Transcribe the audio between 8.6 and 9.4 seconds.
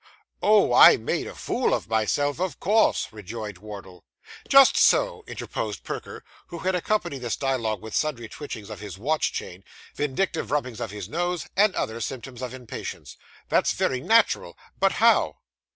of his watch